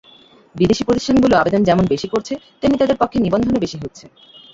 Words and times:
বিদেশি 0.55 0.83
প্রতিষ্ঠানগুলো 0.83 1.33
আবেদন 1.37 1.61
যেমন 1.63 1.83
বেশি 1.85 2.07
করছে, 2.07 2.33
তেমনি 2.61 2.77
তাদের 2.79 2.99
পক্ষে 2.99 3.17
নিবন্ধনও 3.19 3.63
বেশি 3.63 3.77
হচ্ছে। 3.83 4.05